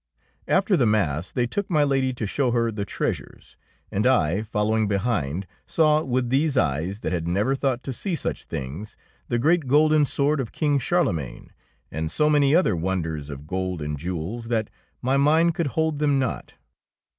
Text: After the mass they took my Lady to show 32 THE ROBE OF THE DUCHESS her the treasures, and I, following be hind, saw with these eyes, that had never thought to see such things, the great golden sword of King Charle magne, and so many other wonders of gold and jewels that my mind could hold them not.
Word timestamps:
After 0.47 0.75
the 0.75 0.87
mass 0.87 1.31
they 1.31 1.45
took 1.45 1.69
my 1.69 1.83
Lady 1.83 2.11
to 2.11 2.25
show 2.25 2.49
32 2.49 2.51
THE 2.53 2.57
ROBE 2.63 2.69
OF 2.71 2.75
THE 2.77 2.81
DUCHESS 2.81 2.97
her 2.97 3.05
the 3.05 3.13
treasures, 3.13 3.57
and 3.91 4.07
I, 4.07 4.41
following 4.41 4.87
be 4.87 4.95
hind, 4.95 5.45
saw 5.67 6.03
with 6.03 6.29
these 6.29 6.57
eyes, 6.57 7.01
that 7.01 7.11
had 7.11 7.27
never 7.27 7.53
thought 7.53 7.83
to 7.83 7.93
see 7.93 8.15
such 8.15 8.45
things, 8.45 8.97
the 9.27 9.37
great 9.37 9.67
golden 9.67 10.05
sword 10.05 10.39
of 10.39 10.51
King 10.51 10.79
Charle 10.79 11.13
magne, 11.13 11.49
and 11.91 12.09
so 12.09 12.31
many 12.31 12.55
other 12.55 12.75
wonders 12.75 13.29
of 13.29 13.45
gold 13.45 13.79
and 13.79 13.95
jewels 13.95 14.47
that 14.47 14.71
my 15.03 15.17
mind 15.17 15.53
could 15.53 15.67
hold 15.67 15.99
them 15.99 16.17
not. 16.17 16.55